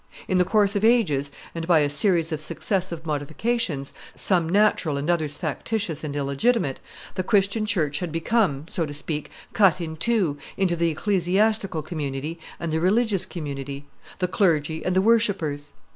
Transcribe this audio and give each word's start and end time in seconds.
In 0.27 0.39
the 0.39 0.45
course 0.45 0.75
of 0.75 0.83
ages, 0.83 1.29
and 1.53 1.67
by 1.67 1.81
a 1.81 1.87
series 1.87 2.31
of 2.31 2.41
successive 2.41 3.05
modifications, 3.05 3.93
some 4.15 4.49
natural 4.49 4.97
and 4.97 5.07
others 5.11 5.37
factitious 5.37 6.03
and 6.03 6.15
illegitimate, 6.15 6.79
the 7.13 7.21
Christian 7.21 7.67
church 7.67 7.99
had 7.99 8.11
become, 8.11 8.67
so 8.67 8.87
to 8.87 8.95
speak, 8.95 9.29
cut 9.53 9.79
in 9.79 9.95
two, 9.95 10.39
into 10.57 10.75
the 10.75 10.89
ecclesiastical 10.89 11.83
community 11.83 12.39
and 12.59 12.73
the 12.73 12.79
religious 12.79 13.27
community, 13.27 13.85
the 14.17 14.27
clergy 14.27 14.83
and 14.83 14.95
the 14.95 15.03
worshippers. 15.03 15.71